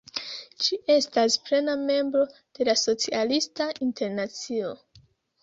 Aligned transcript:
Ĝi 0.67 0.77
estas 0.93 1.35
plena 1.49 1.75
membro 1.81 2.23
de 2.31 2.67
la 2.71 2.75
Socialista 2.85 3.69
Internacio. 3.91 4.75